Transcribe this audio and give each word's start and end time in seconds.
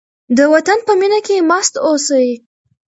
د 0.37 0.39
وطن 0.53 0.77
په 0.87 0.93
مینه 0.99 1.19
کې 1.25 1.45
مست 1.49 1.73
اوسئ. 1.87 2.27